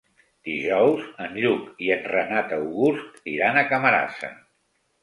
Dijous 0.47 1.03
en 1.25 1.37
Lluc 1.43 1.85
i 1.89 1.91
en 1.99 2.01
Renat 2.15 2.57
August 2.59 3.25
iran 3.37 3.63
a 3.63 3.67
Camarasa. 3.75 4.35